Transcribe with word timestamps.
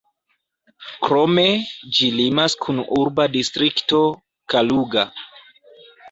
Krome, 1.07 1.41
ĝi 1.97 2.07
limas 2.19 2.55
kun 2.65 2.79
urba 3.01 3.25
distrikto 3.35 3.99
Kaluga. 4.55 5.05